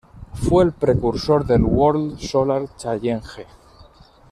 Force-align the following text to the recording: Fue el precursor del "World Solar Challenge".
Fue 0.33 0.63
el 0.63 0.71
precursor 0.71 1.45
del 1.45 1.61
"World 1.63 2.17
Solar 2.19 2.75
Challenge". 2.75 3.45